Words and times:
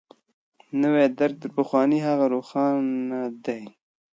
نوی 0.81 1.05
درک 1.19 1.33
تر 1.41 1.49
پخواني 1.57 1.99
هغه 2.07 2.25
روښانه 2.33 3.19
دی. 3.45 3.63